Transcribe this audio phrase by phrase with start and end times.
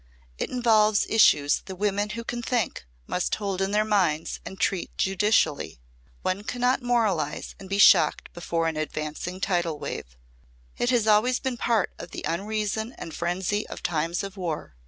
[0.39, 4.97] "It involves issues the women who can think must hold in their minds and treat
[4.97, 5.79] judicially.
[6.23, 10.17] One cannot moralise and be shocked before an advancing tidal wave.
[10.79, 14.75] It has always been part of the unreason and frenzy of times of war.